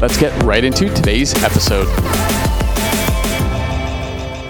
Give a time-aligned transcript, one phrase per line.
[0.00, 1.86] Let's get right into today's episode.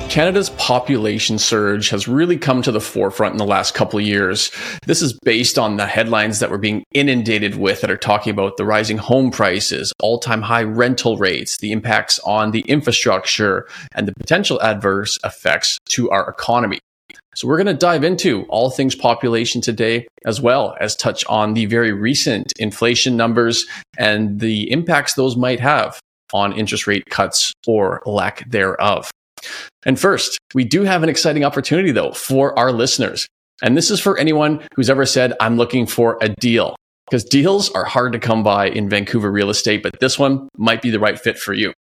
[0.08, 4.52] Canada's population surge has really come to the forefront in the last couple of years.
[4.86, 8.58] This is based on the headlines that we're being inundated with that are talking about
[8.58, 14.06] the rising home prices, all time high rental rates, the impacts on the infrastructure, and
[14.06, 16.78] the potential adverse effects to our economy.
[17.40, 21.54] So we're going to dive into all things population today, as well as touch on
[21.54, 23.64] the very recent inflation numbers
[23.96, 25.98] and the impacts those might have
[26.34, 29.10] on interest rate cuts or lack thereof.
[29.86, 33.26] And first, we do have an exciting opportunity though for our listeners.
[33.62, 36.76] And this is for anyone who's ever said, I'm looking for a deal.
[37.06, 40.82] Because deals are hard to come by in Vancouver real estate, but this one might
[40.82, 41.72] be the right fit for you.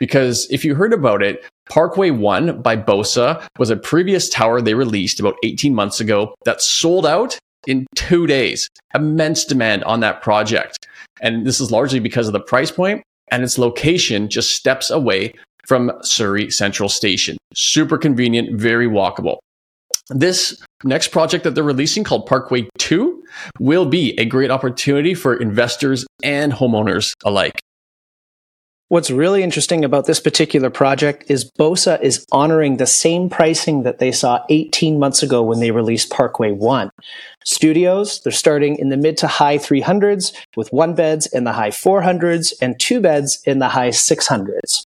[0.00, 4.74] Because if you heard about it, Parkway One by Bosa was a previous tower they
[4.74, 8.68] released about 18 months ago that sold out in two days.
[8.94, 10.88] Immense demand on that project.
[11.20, 15.34] And this is largely because of the price point and its location just steps away
[15.66, 17.36] from Surrey Central Station.
[17.54, 19.38] Super convenient, very walkable.
[20.08, 23.22] This next project that they're releasing called Parkway 2
[23.60, 27.60] will be a great opportunity for investors and homeowners alike.
[28.90, 34.00] What's really interesting about this particular project is Bosa is honoring the same pricing that
[34.00, 36.90] they saw 18 months ago when they released Parkway 1.
[37.44, 41.70] Studios, they're starting in the mid to high 300s with one beds in the high
[41.70, 44.84] 400s and two beds in the high 600s.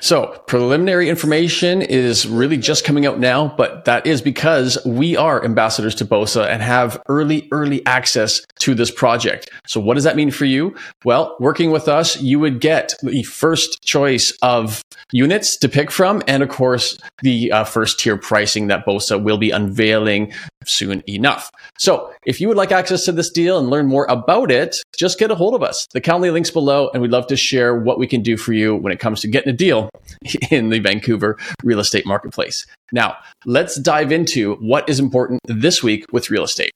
[0.00, 5.44] So, preliminary information is really just coming out now, but that is because we are
[5.44, 9.50] ambassadors to BOSA and have early, early access to this project.
[9.66, 10.74] So, what does that mean for you?
[11.04, 16.22] Well, working with us, you would get the first choice of units to pick from,
[16.26, 20.32] and of course, the uh, first tier pricing that BOSA will be unveiling
[20.68, 21.50] soon enough.
[21.78, 25.18] So, if you would like access to this deal and learn more about it, just
[25.18, 25.86] get a hold of us.
[25.92, 28.76] The Calendly links below, and we'd love to share what we can do for you
[28.76, 29.90] when it comes to getting a deal
[30.50, 32.66] in the Vancouver real estate marketplace.
[32.92, 36.72] Now, let's dive into what is important this week with real estate.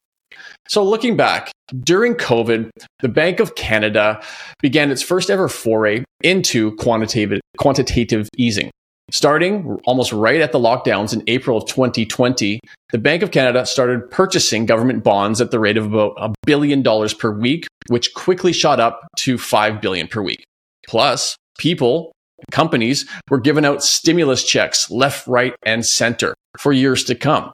[0.68, 2.70] So, looking back, during COVID,
[3.00, 4.20] the Bank of Canada
[4.60, 8.70] began its first ever foray into quantitative, quantitative easing.
[9.12, 12.58] Starting almost right at the lockdowns in April of 2020,
[12.90, 16.82] the Bank of Canada started purchasing government bonds at the rate of about a billion
[16.82, 20.42] dollars per week, which quickly shot up to 5 billion per week.
[20.88, 22.12] Plus, people,
[22.50, 27.52] companies were given out stimulus checks left, right, and center for years to come.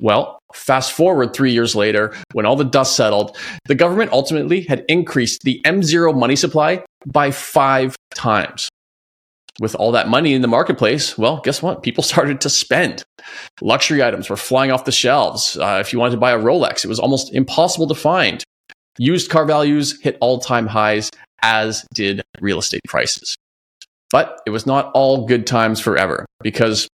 [0.00, 3.36] Well, fast forward three years later, when all the dust settled,
[3.66, 8.70] the government ultimately had increased the M0 money supply by five times
[9.60, 11.82] with all that money in the marketplace, well, guess what?
[11.82, 13.04] People started to spend.
[13.60, 15.56] Luxury items were flying off the shelves.
[15.56, 18.44] Uh, if you wanted to buy a Rolex, it was almost impossible to find.
[18.98, 21.10] Used car values hit all time highs,
[21.42, 23.36] as did real estate prices.
[24.10, 26.88] But it was not all good times forever because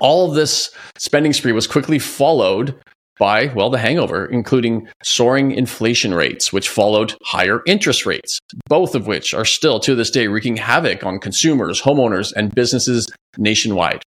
[0.00, 2.78] all this spending spree was quickly followed
[3.18, 8.38] by, well, the hangover, including soaring inflation rates, which followed higher interest rates,
[8.68, 13.10] both of which are still to this day wreaking havoc on consumers, homeowners, and businesses
[13.38, 14.02] nationwide.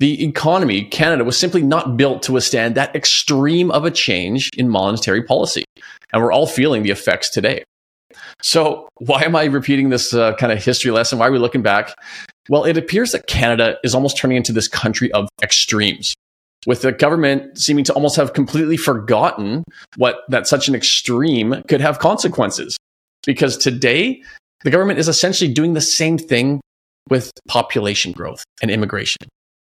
[0.00, 4.68] The economy, Canada, was simply not built to withstand that extreme of a change in
[4.68, 5.64] monetary policy.
[6.12, 7.64] And we're all feeling the effects today.
[8.40, 11.18] So, why am I repeating this uh, kind of history lesson?
[11.18, 11.94] Why are we looking back?
[12.48, 16.14] Well, it appears that Canada is almost turning into this country of extremes
[16.66, 19.64] with the government seeming to almost have completely forgotten
[19.96, 22.76] what that such an extreme could have consequences.
[23.26, 24.22] Because today,
[24.64, 26.60] the government is essentially doing the same thing
[27.10, 29.18] with population growth and immigration.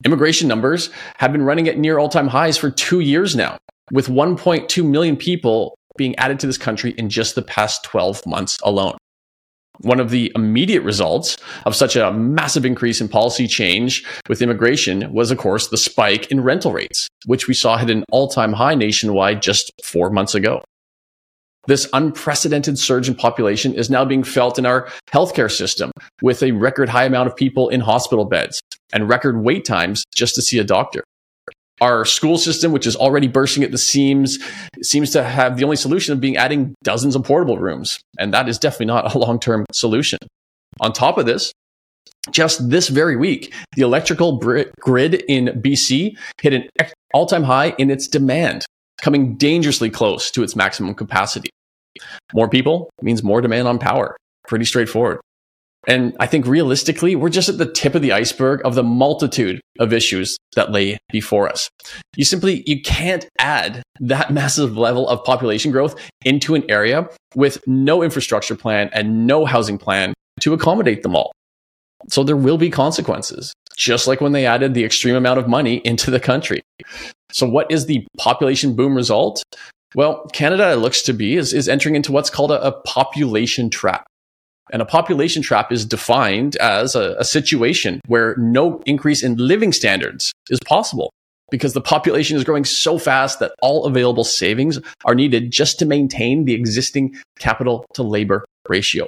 [0.04, 3.58] Immigration numbers have been running at near all time highs for two years now,
[3.92, 8.58] with 1.2 million people being added to this country in just the past 12 months
[8.62, 8.96] alone.
[9.80, 11.36] One of the immediate results
[11.66, 16.30] of such a massive increase in policy change with immigration was, of course, the spike
[16.30, 20.34] in rental rates, which we saw hit an all time high nationwide just four months
[20.34, 20.62] ago.
[21.66, 25.90] This unprecedented surge in population is now being felt in our healthcare system
[26.22, 28.60] with a record high amount of people in hospital beds
[28.92, 31.02] and record wait times just to see a doctor.
[31.84, 34.38] Our school system, which is already bursting at the seams,
[34.82, 38.00] seems to have the only solution of being adding dozens of portable rooms.
[38.18, 40.18] And that is definitely not a long term solution.
[40.80, 41.52] On top of this,
[42.30, 46.68] just this very week, the electrical grid in BC hit an
[47.12, 48.64] all time high in its demand,
[49.02, 51.50] coming dangerously close to its maximum capacity.
[52.32, 54.16] More people means more demand on power.
[54.48, 55.20] Pretty straightforward.
[55.86, 59.60] And I think realistically, we're just at the tip of the iceberg of the multitude
[59.78, 61.68] of issues that lay before us.
[62.16, 65.94] You simply, you can't add that massive level of population growth
[66.24, 71.32] into an area with no infrastructure plan and no housing plan to accommodate them all.
[72.08, 75.76] So there will be consequences, just like when they added the extreme amount of money
[75.84, 76.60] into the country.
[77.32, 79.42] So what is the population boom result?
[79.94, 83.70] Well, Canada, it looks to be, is, is entering into what's called a, a population
[83.70, 84.06] trap.
[84.72, 89.72] And a population trap is defined as a, a situation where no increase in living
[89.72, 91.12] standards is possible
[91.50, 95.86] because the population is growing so fast that all available savings are needed just to
[95.86, 99.06] maintain the existing capital to labor ratio.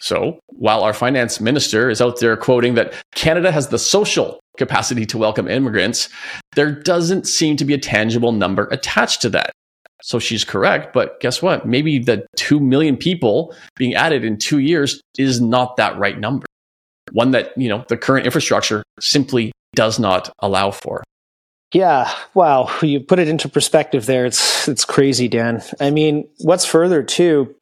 [0.00, 5.04] So while our finance minister is out there quoting that Canada has the social capacity
[5.06, 6.08] to welcome immigrants,
[6.54, 9.52] there doesn't seem to be a tangible number attached to that.
[10.02, 11.66] So she's correct, but guess what?
[11.66, 16.46] Maybe the 2 million people being added in 2 years is not that right number.
[17.12, 21.02] One that, you know, the current infrastructure simply does not allow for.
[21.74, 24.24] Yeah, wow, you put it into perspective there.
[24.24, 25.62] It's it's crazy, Dan.
[25.80, 27.54] I mean, what's further too,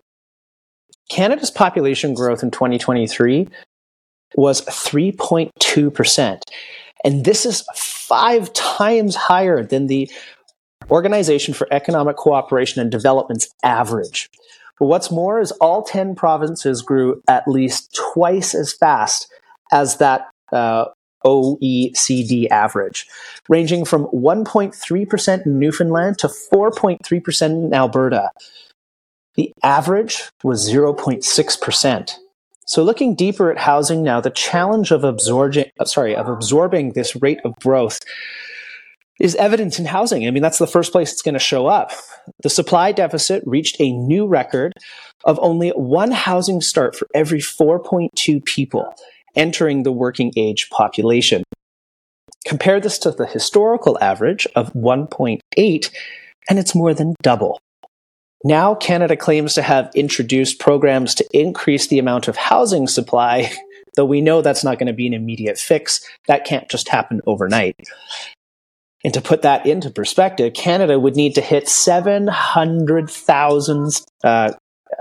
[1.10, 3.48] Canada's population growth in 2023
[4.36, 6.40] was 3.2%.
[7.04, 10.10] And this is five times higher than the
[10.90, 14.30] Organization for Economic Cooperation and Development's average.
[14.78, 19.32] But what's more is all 10 provinces grew at least twice as fast
[19.72, 20.86] as that uh,
[21.24, 23.06] OECD average,
[23.48, 28.30] ranging from 1.3% in Newfoundland to 4.3% in Alberta.
[29.34, 32.12] The average was 0.6%.
[32.68, 37.14] So looking deeper at housing now, the challenge of absorbing, uh, sorry, of absorbing this
[37.16, 38.00] rate of growth
[39.20, 40.26] is evident in housing.
[40.26, 41.90] I mean, that's the first place it's going to show up.
[42.42, 44.72] The supply deficit reached a new record
[45.24, 48.94] of only one housing start for every 4.2 people
[49.34, 51.44] entering the working age population.
[52.46, 55.90] Compare this to the historical average of 1.8,
[56.48, 57.58] and it's more than double.
[58.44, 63.50] Now, Canada claims to have introduced programs to increase the amount of housing supply,
[63.96, 66.06] though we know that's not going to be an immediate fix.
[66.28, 67.74] That can't just happen overnight.
[69.06, 73.90] And to put that into perspective, Canada would need to hit 700,000
[74.24, 74.52] uh,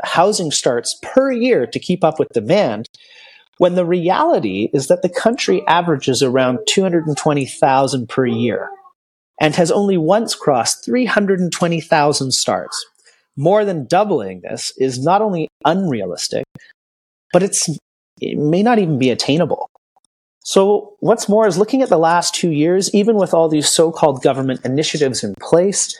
[0.04, 2.88] housing starts per year to keep up with demand,
[3.58, 8.70] when the reality is that the country averages around 220,000 per year
[9.42, 12.86] and has only once crossed 320,000 starts
[13.36, 16.46] more than doubling this is not only unrealistic,
[17.34, 17.68] but it's,
[18.22, 19.68] it may not even be attainable.
[20.48, 23.92] So, what's more is looking at the last two years, even with all these so
[23.92, 25.98] called government initiatives in place,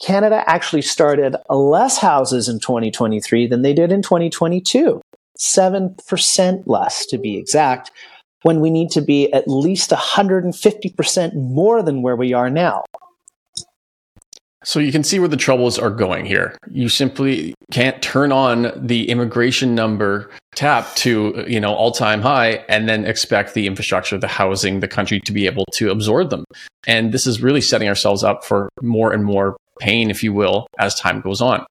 [0.00, 5.02] Canada actually started less houses in 2023 than they did in 2022.
[5.38, 7.90] 7% less to be exact,
[8.40, 12.84] when we need to be at least 150% more than where we are now.
[14.64, 16.56] So you can see where the troubles are going here.
[16.70, 22.64] You simply can't turn on the immigration number tap to, you know, all time high
[22.68, 26.44] and then expect the infrastructure, the housing, the country to be able to absorb them.
[26.86, 30.66] And this is really setting ourselves up for more and more pain, if you will,
[30.78, 31.64] as time goes on.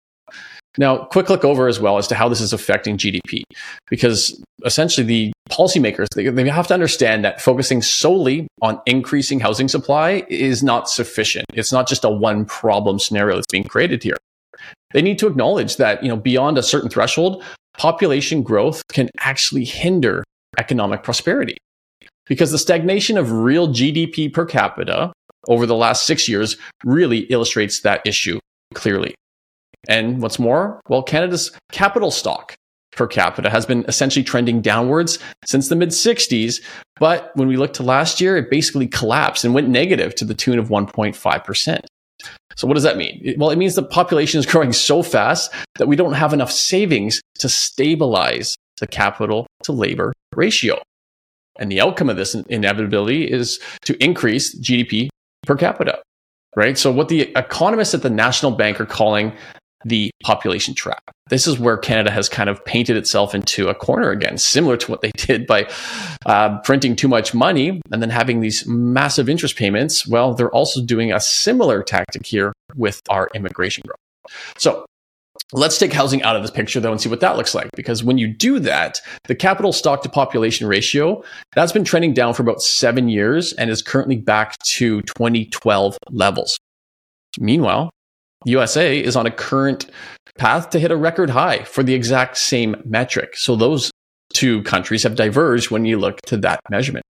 [0.77, 3.43] Now, quick look over as well as to how this is affecting GDP,
[3.89, 9.67] because essentially the policymakers they, they have to understand that focusing solely on increasing housing
[9.67, 11.45] supply is not sufficient.
[11.53, 14.17] It's not just a one problem scenario that's being created here.
[14.93, 17.43] They need to acknowledge that you know beyond a certain threshold,
[17.77, 20.23] population growth can actually hinder
[20.57, 21.57] economic prosperity,
[22.25, 25.11] because the stagnation of real GDP per capita
[25.47, 28.39] over the last six years really illustrates that issue
[28.73, 29.15] clearly.
[29.89, 32.55] And what's more, well, Canada's capital stock
[32.95, 36.61] per capita has been essentially trending downwards since the mid 60s.
[36.99, 40.35] But when we look to last year, it basically collapsed and went negative to the
[40.35, 41.79] tune of 1.5%.
[42.55, 43.35] So what does that mean?
[43.37, 47.21] Well, it means the population is growing so fast that we don't have enough savings
[47.39, 50.81] to stabilize the capital to labor ratio.
[51.59, 55.09] And the outcome of this inevitability is to increase GDP
[55.43, 56.01] per capita,
[56.55, 56.77] right?
[56.77, 59.33] So what the economists at the National Bank are calling
[59.85, 61.03] the population trap.
[61.29, 64.91] This is where Canada has kind of painted itself into a corner again, similar to
[64.91, 65.69] what they did by
[66.25, 70.07] uh, printing too much money and then having these massive interest payments.
[70.07, 73.99] Well, they're also doing a similar tactic here with our immigration growth.
[74.57, 74.85] So,
[75.51, 77.69] Let's take housing out of this picture though and see what that looks like.
[77.75, 81.23] Because when you do that, the capital stock to population ratio,
[81.53, 86.57] that's been trending down for about seven years and is currently back to 2012 levels.
[87.39, 87.91] Meanwhile,
[88.45, 89.89] USA is on a current
[90.37, 93.35] path to hit a record high for the exact same metric.
[93.35, 93.91] So those
[94.33, 97.03] two countries have diverged when you look to that measurement.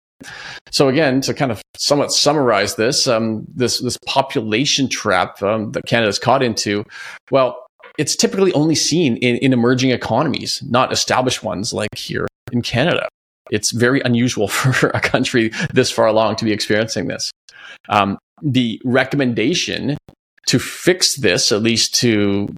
[0.71, 5.87] So again, to kind of somewhat summarize this, um, this this population trap um, that
[5.87, 6.85] Canada's caught into,
[7.31, 7.67] well,
[7.99, 13.09] it's typically only seen in, in emerging economies, not established ones like here in Canada.
[13.51, 17.31] It's very unusual for a country this far along to be experiencing this.
[17.89, 19.97] Um, the recommendation
[20.47, 22.49] to fix this, at least to,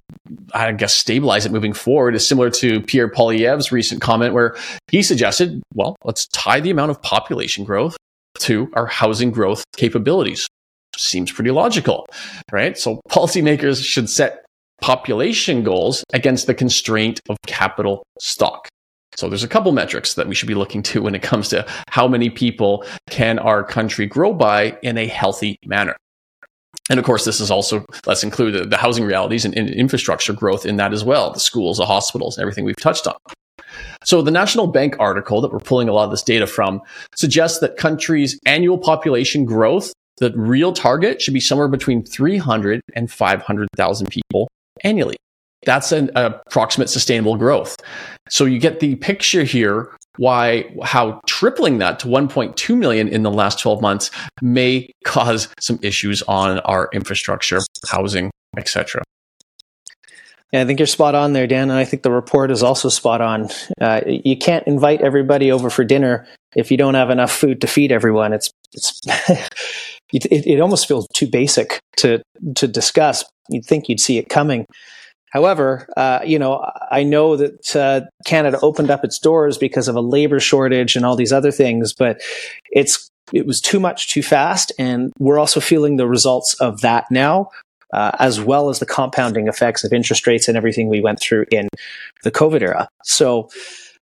[0.53, 4.55] I guess, stabilize it moving forward, is similar to Pierre Poilievre's recent comment, where
[4.89, 7.97] he suggested, well, let's tie the amount of population growth
[8.39, 10.47] to our housing growth capabilities.
[10.95, 12.07] Seems pretty logical,
[12.51, 12.77] right?
[12.77, 14.45] So policymakers should set
[14.81, 18.67] population goals against the constraint of capital stock.
[19.15, 21.65] So there's a couple metrics that we should be looking to when it comes to
[21.89, 25.95] how many people can our country grow by in a healthy manner.
[26.89, 30.65] And of course, this is also, let's include the, housing realities and, and infrastructure growth
[30.65, 33.15] in that as well, the schools, the hospitals, everything we've touched on.
[34.03, 36.81] So the National Bank article that we're pulling a lot of this data from
[37.15, 43.09] suggests that countries' annual population growth, the real target should be somewhere between 300 and
[43.09, 44.49] 500,000 people
[44.83, 45.15] annually.
[45.65, 47.77] That's an approximate sustainable growth.
[48.29, 53.31] So you get the picture here why how tripling that to 1.2 million in the
[53.31, 59.03] last 12 months may cause some issues on our infrastructure, housing, etc.
[60.51, 61.71] Yeah, I think you're spot on there, Dan.
[61.71, 63.49] And I think the report is also spot on.
[63.81, 67.67] Uh, you can't invite everybody over for dinner if you don't have enough food to
[67.67, 68.33] feed everyone.
[68.33, 69.01] It's it's
[70.13, 72.21] it, it almost feels too basic to
[72.55, 73.25] to discuss.
[73.49, 74.67] You'd think you'd see it coming.
[75.33, 79.95] However, uh, you know, I know that uh, Canada opened up its doors because of
[79.95, 82.21] a labor shortage and all these other things, but
[82.71, 87.05] it's it was too much too fast, and we're also feeling the results of that
[87.09, 87.49] now.
[87.91, 91.45] Uh, as well as the compounding effects of interest rates and everything we went through
[91.51, 91.67] in
[92.23, 92.89] the COVID era.
[93.03, 93.51] So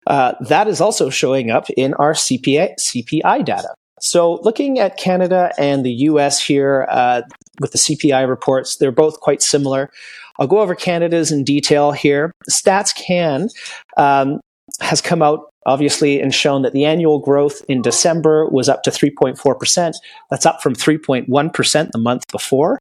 [0.07, 3.73] uh, that is also showing up in our CPI, CPI data.
[3.99, 7.21] So, looking at Canada and the US here uh,
[7.59, 9.91] with the CPI reports, they're both quite similar.
[10.39, 12.31] I'll go over Canada's in detail here.
[12.49, 13.49] Stats Can
[13.97, 14.39] um,
[14.79, 18.89] has come out obviously and shown that the annual growth in December was up to
[18.89, 19.93] 3.4%.
[20.29, 22.79] That's up from 3.1% the month before.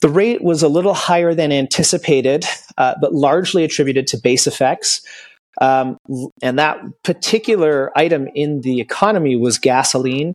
[0.00, 2.44] The rate was a little higher than anticipated,
[2.76, 5.02] uh, but largely attributed to base effects.
[5.60, 5.98] Um,
[6.42, 10.34] and that particular item in the economy was gasoline.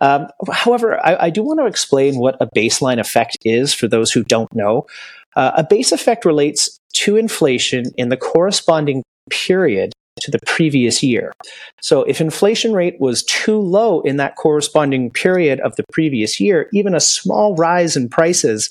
[0.00, 4.12] Um, however, I, I, do want to explain what a baseline effect is for those
[4.12, 4.86] who don't know.
[5.36, 11.32] Uh, a base effect relates to inflation in the corresponding period to the previous year.
[11.80, 16.68] So if inflation rate was too low in that corresponding period of the previous year,
[16.72, 18.68] even a small rise in prices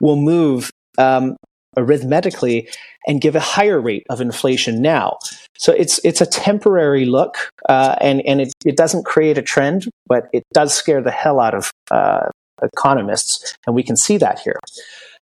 [0.00, 1.36] will move um,
[1.78, 2.68] arithmetically
[3.06, 5.18] and give a higher rate of inflation now.
[5.58, 7.36] So it's it's a temporary look,
[7.68, 11.40] uh, and and it, it doesn't create a trend, but it does scare the hell
[11.40, 12.28] out of uh,
[12.62, 14.58] economists, and we can see that here.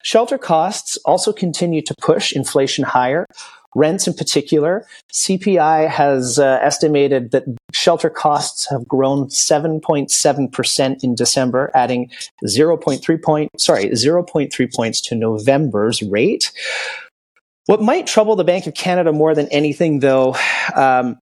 [0.02, 3.26] Shelter costs also continue to push inflation higher.
[3.74, 11.70] Rents in particular, CPI has uh, estimated that shelter costs have grown 7.7% in December,
[11.74, 12.10] adding
[12.44, 16.50] 0.3 point, sorry, 0.3 points to November's rate.
[17.66, 20.34] What might trouble the Bank of Canada more than anything, though,
[20.74, 21.18] um,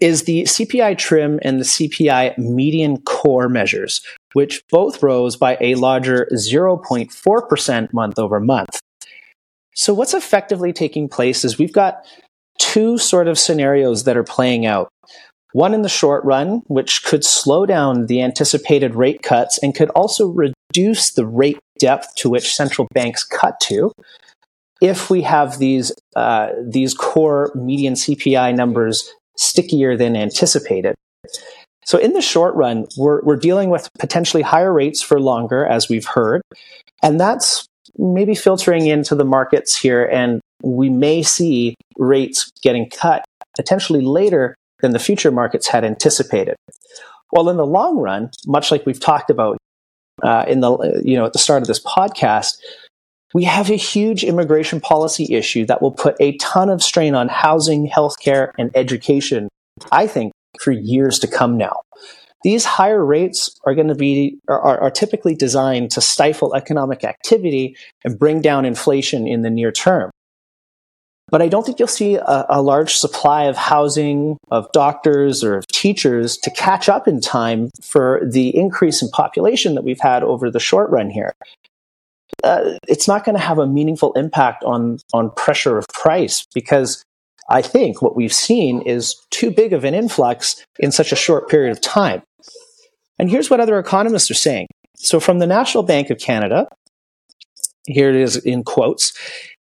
[0.00, 4.00] is the CPI trim and the CPI median core measures,
[4.32, 8.80] which both rose by a larger 0.4% month over month.
[9.74, 12.04] So, what's effectively taking place is we've got
[12.58, 14.88] two sort of scenarios that are playing out.
[15.52, 19.90] One in the short run, which could slow down the anticipated rate cuts and could
[19.90, 23.90] also reduce the rate depth to which central banks cut to
[24.80, 30.94] if we have these uh, these core median CPI numbers stickier than anticipated.
[31.90, 35.88] So in the short run, we're, we're dealing with potentially higher rates for longer, as
[35.88, 36.40] we've heard,
[37.02, 37.66] and that's
[37.98, 43.24] maybe filtering into the markets here, and we may see rates getting cut
[43.56, 46.54] potentially later than the future markets had anticipated.
[47.30, 49.58] While in the long run, much like we've talked about
[50.22, 52.56] uh, in the you know at the start of this podcast,
[53.34, 57.26] we have a huge immigration policy issue that will put a ton of strain on
[57.26, 59.48] housing, healthcare, and education.
[59.90, 60.30] I think
[60.60, 61.80] for years to come now.
[62.42, 67.76] These higher rates are going to be are, are typically designed to stifle economic activity
[68.04, 70.10] and bring down inflation in the near term.
[71.30, 75.58] But I don't think you'll see a, a, large supply of housing, of doctors, or
[75.58, 80.24] of teachers to catch up in time for the increase in population that we've had
[80.24, 81.32] over the short run here.
[82.42, 87.04] Uh, it's not going to have a meaningful impact on, on pressure of price because
[87.50, 91.48] I think what we've seen is too big of an influx in such a short
[91.48, 92.22] period of time.
[93.18, 94.68] And here's what other economists are saying.
[94.96, 96.68] So, from the National Bank of Canada,
[97.86, 99.12] here it is in quotes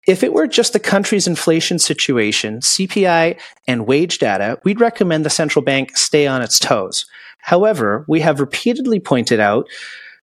[0.07, 5.29] if it were just the country's inflation situation, CPI, and wage data, we'd recommend the
[5.29, 7.05] central bank stay on its toes.
[7.39, 9.67] However, we have repeatedly pointed out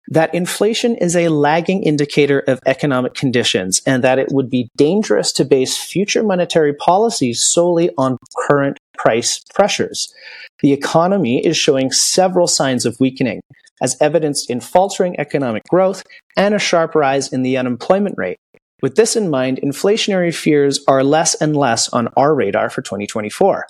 [0.08, 5.32] that inflation is a lagging indicator of economic conditions and that it would be dangerous
[5.34, 10.14] to base future monetary policies solely on current price pressures.
[10.62, 13.42] The economy is showing several signs of weakening,
[13.82, 16.04] as evidenced in faltering economic growth
[16.38, 18.38] and a sharp rise in the unemployment rate.
[18.82, 23.66] With this in mind, inflationary fears are less and less on our radar for 2024.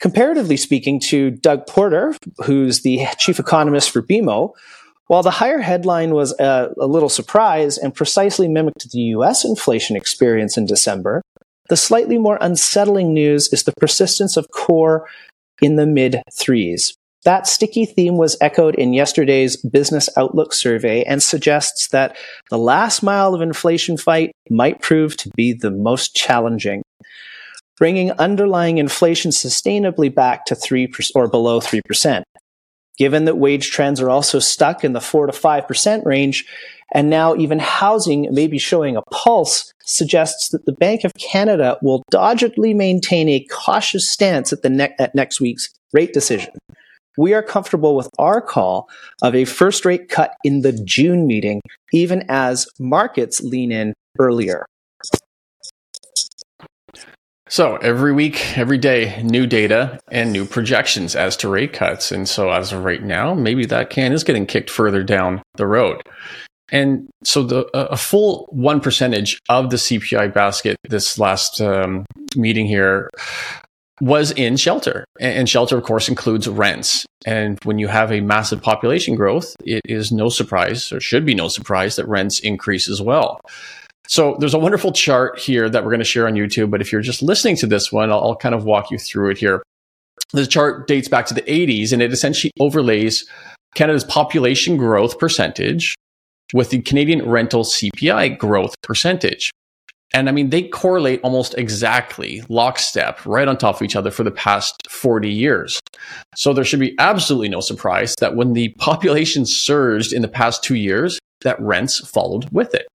[0.00, 4.52] Comparatively speaking to Doug Porter, who's the chief economist for BMO,
[5.08, 9.96] while the higher headline was a, a, little surprise and precisely mimicked the US inflation
[9.96, 11.22] experience in December,
[11.68, 15.08] the slightly more unsettling news is the persistence of core
[15.60, 16.94] in the mid threes.
[17.24, 22.16] That sticky theme was echoed in yesterday's Business Outlook survey and suggests that
[22.50, 26.82] the last mile of inflation fight might prove to be the most challenging.
[27.78, 32.22] Bringing underlying inflation sustainably back to 3 or below 3%.
[33.02, 36.46] Given that wage trends are also stuck in the 4 to 5% range,
[36.94, 41.78] and now even housing may be showing a pulse, suggests that the Bank of Canada
[41.82, 46.52] will doggedly maintain a cautious stance at, the ne- at next week's rate decision
[47.18, 48.88] we are comfortable with our call
[49.20, 51.60] of a first rate cut in the June meeting,
[51.92, 54.64] even as markets lean in earlier.
[57.52, 62.10] So every week, every day, new data and new projections as to rate cuts.
[62.10, 65.66] And so as of right now, maybe that can is getting kicked further down the
[65.66, 66.00] road.
[66.70, 72.64] And so the a full one percentage of the CPI basket this last um, meeting
[72.64, 73.10] here
[74.00, 75.04] was in shelter.
[75.20, 77.04] And shelter, of course, includes rents.
[77.26, 81.34] And when you have a massive population growth, it is no surprise, or should be
[81.34, 83.42] no surprise, that rents increase as well.
[84.08, 86.70] So there's a wonderful chart here that we're going to share on YouTube.
[86.70, 89.30] But if you're just listening to this one, I'll, I'll kind of walk you through
[89.30, 89.62] it here.
[90.32, 93.28] The chart dates back to the 80s and it essentially overlays
[93.74, 95.94] Canada's population growth percentage
[96.52, 99.50] with the Canadian rental CPI growth percentage.
[100.14, 104.24] And I mean, they correlate almost exactly, lockstep, right on top of each other for
[104.24, 105.80] the past 40 years.
[106.34, 110.62] So there should be absolutely no surprise that when the population surged in the past
[110.62, 112.86] two years, that rents followed with it.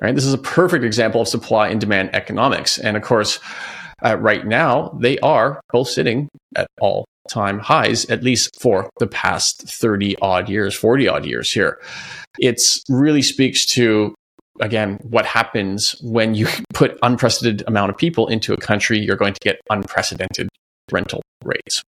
[0.00, 0.14] Right?
[0.14, 2.78] This is a perfect example of supply and demand economics.
[2.78, 3.38] And of course,
[4.02, 9.06] uh, right now, they are both sitting at all time highs, at least for the
[9.06, 11.78] past 30 odd years, 40 odd years here.
[12.38, 14.14] It really speaks to
[14.60, 19.34] again, what happens when you put unprecedented amount of people into a country, you're going
[19.34, 20.48] to get unprecedented
[20.92, 21.82] rental rates.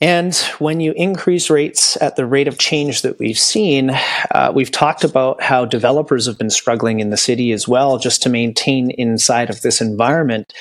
[0.00, 3.90] And when you increase rates at the rate of change that we've seen,
[4.32, 8.22] uh, we've talked about how developers have been struggling in the city as well, just
[8.22, 10.52] to maintain inside of this environment.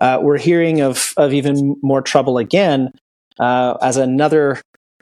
[0.00, 2.90] Uh, we're hearing of, of even more trouble again
[3.38, 4.60] uh, as another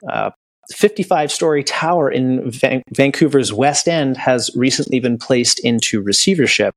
[0.08, 0.30] uh,
[0.70, 6.74] 55 story tower in Van- Vancouver's West End has recently been placed into receivership.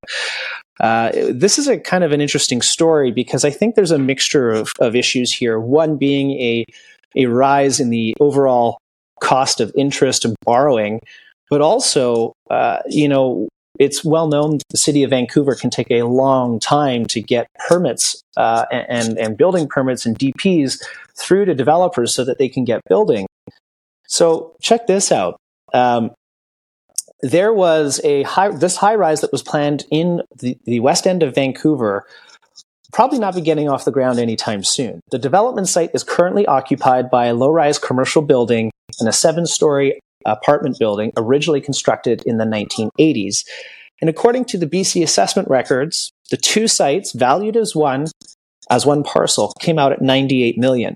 [0.80, 4.50] Uh, this is a kind of an interesting story because I think there's a mixture
[4.50, 5.60] of, of issues here.
[5.60, 6.66] One being a,
[7.16, 8.78] a rise in the overall
[9.22, 11.00] cost of interest and borrowing,
[11.50, 13.48] but also, uh, you know,
[13.80, 18.22] it's well known the city of Vancouver can take a long time to get permits
[18.38, 20.82] uh, and, and building permits and DPs
[21.18, 23.28] through to developers so that they can get building.
[24.08, 25.40] So check this out.
[25.74, 26.12] Um,
[27.22, 31.24] there was a high, this high rise that was planned in the, the west end
[31.24, 32.06] of Vancouver
[32.92, 35.02] probably not be getting off the ground anytime soon.
[35.12, 39.46] The development site is currently occupied by a low rise commercial building and a seven
[39.46, 43.46] story apartment building originally constructed in the 1980s.
[44.02, 48.08] And according to the BC assessment records, the two sites valued as one
[48.70, 50.96] as one parcel came out at 98 million.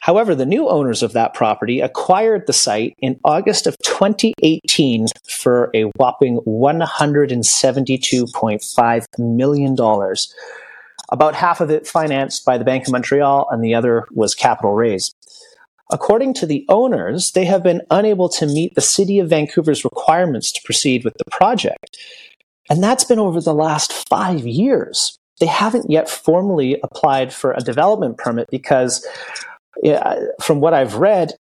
[0.00, 5.70] However, the new owners of that property acquired the site in August of 2018 for
[5.74, 9.76] a whopping $172.5 million.
[11.10, 14.72] About half of it financed by the Bank of Montreal, and the other was capital
[14.72, 15.14] raised.
[15.92, 20.50] According to the owners, they have been unable to meet the City of Vancouver's requirements
[20.52, 21.98] to proceed with the project.
[22.70, 25.18] And that's been over the last five years.
[25.40, 29.06] They haven't yet formally applied for a development permit because,
[30.40, 31.32] from what I've read,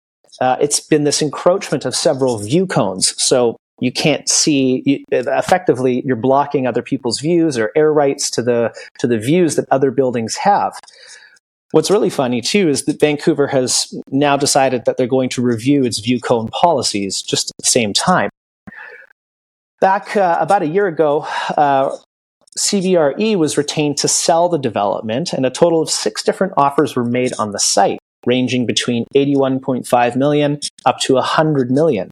[0.42, 3.14] uh, it's been this encroachment of several view cones.
[3.22, 8.42] So you can't see you, effectively you're blocking other people's views or air rights to
[8.42, 10.80] the to the views that other buildings have
[11.72, 15.84] what's really funny too is that vancouver has now decided that they're going to review
[15.84, 18.30] its view cone policies just at the same time
[19.82, 21.96] back uh, about a year ago uh,
[22.58, 27.04] CBRE was retained to sell the development, and a total of six different offers were
[27.04, 32.12] made on the site, ranging between 81.5 million up to 100 million.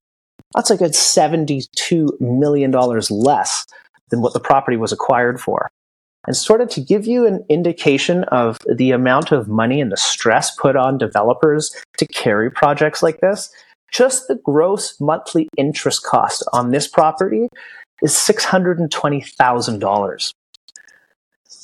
[0.55, 3.65] That's a $72 million less
[4.09, 5.69] than what the property was acquired for.
[6.27, 9.97] And sort of to give you an indication of the amount of money and the
[9.97, 13.51] stress put on developers to carry projects like this,
[13.91, 17.47] just the gross monthly interest cost on this property
[18.03, 20.31] is $620,000,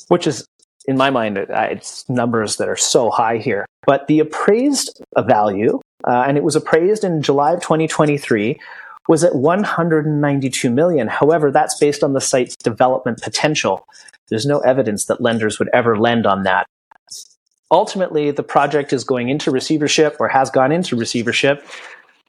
[0.08, 0.44] which is,
[0.88, 3.66] in my mind, it's numbers that are so high here.
[3.86, 8.58] But the appraised value, uh, and it was appraised in July of 2023,
[9.06, 11.06] was at 192 million.
[11.06, 13.86] However, that's based on the site's development potential.
[14.30, 16.66] There's no evidence that lenders would ever lend on that.
[17.70, 21.66] Ultimately, the project is going into receivership or has gone into receivership.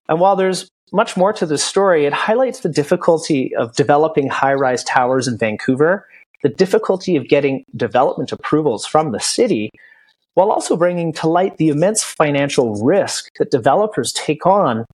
[0.09, 4.53] And while there's much more to this story, it highlights the difficulty of developing high
[4.53, 6.05] rise towers in Vancouver,
[6.43, 9.69] the difficulty of getting development approvals from the city,
[10.35, 14.85] while also bringing to light the immense financial risk that developers take on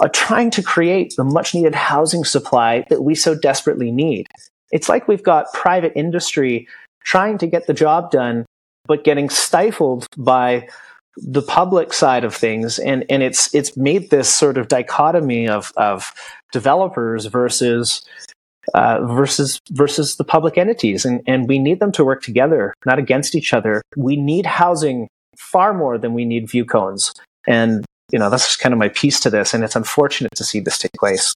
[0.00, 4.26] are trying to create the much needed housing supply that we so desperately need.
[4.70, 6.68] It's like we've got private industry
[7.04, 8.44] trying to get the job done,
[8.86, 10.68] but getting stifled by
[11.16, 12.78] the public side of things.
[12.78, 16.12] And, and it's, it's made this sort of dichotomy of, of
[16.52, 18.04] developers versus,
[18.74, 21.04] uh, versus, versus the public entities.
[21.04, 23.82] And, and we need them to work together, not against each other.
[23.96, 27.12] We need housing far more than we need view cones.
[27.46, 29.54] And you know, that's kind of my piece to this.
[29.54, 31.34] And it's unfortunate to see this take place.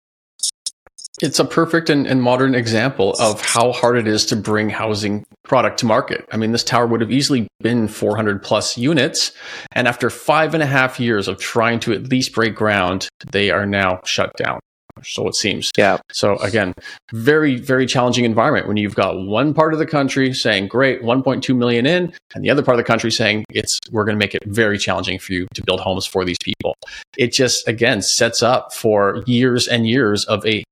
[1.21, 5.25] It's a perfect and, and, modern example of how hard it is to bring housing
[5.45, 6.27] product to market.
[6.33, 9.33] I mean, this tower would have easily been 400 plus units.
[9.73, 13.51] And after five and a half years of trying to at least break ground, they
[13.51, 14.61] are now shut down
[15.05, 15.71] so it seems.
[15.77, 15.99] Yeah.
[16.13, 16.75] So again,
[17.13, 21.57] very, very challenging environment when you've got one part of the country saying, great, 1.2
[21.57, 24.35] million in, and the other part of the country saying, it's, we're going to make
[24.35, 26.75] it very challenging for you to build homes for these people.
[27.17, 30.65] It just, again, sets up for years and years of a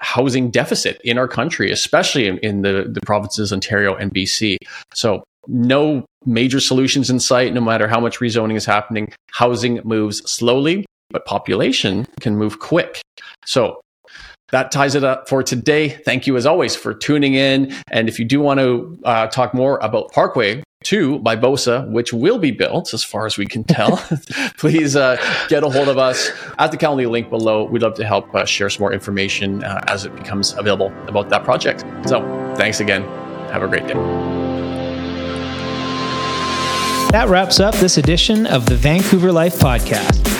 [0.00, 4.56] housing deficit in our country, especially in, in the, the provinces, Ontario and BC.
[4.94, 9.12] So no major solutions in sight, no matter how much rezoning is happening.
[9.32, 13.00] Housing moves slowly, but population can move quick.
[13.44, 13.80] So
[14.50, 15.88] that ties it up for today.
[15.88, 17.72] Thank you as always for tuning in.
[17.90, 22.12] And if you do want to uh, talk more about Parkway 2 by BOSA, which
[22.12, 23.96] will be built as far as we can tell,
[24.56, 25.16] please uh,
[25.48, 27.64] get a hold of us at the Calendly link below.
[27.64, 31.28] We'd love to help uh, share some more information uh, as it becomes available about
[31.28, 31.84] that project.
[32.08, 32.20] So
[32.56, 33.02] thanks again.
[33.50, 33.94] Have a great day.
[37.12, 40.39] That wraps up this edition of the Vancouver Life Podcast.